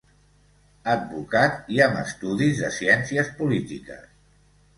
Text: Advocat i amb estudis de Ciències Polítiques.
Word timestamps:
Advocat 0.93 1.69
i 1.75 1.81
amb 1.87 1.99
estudis 2.05 2.63
de 2.63 2.73
Ciències 2.79 3.31
Polítiques. 3.45 4.11